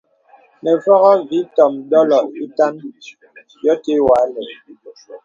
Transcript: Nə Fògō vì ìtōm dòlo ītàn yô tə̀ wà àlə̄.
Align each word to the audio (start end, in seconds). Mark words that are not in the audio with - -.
Nə 0.63 0.71
Fògō 0.83 1.11
vì 1.27 1.37
ìtōm 1.41 1.73
dòlo 1.91 2.19
ītàn 2.43 2.75
yô 3.65 3.73
tə̀ 3.83 3.97
wà 4.05 4.15
àlə̄. 4.25 4.45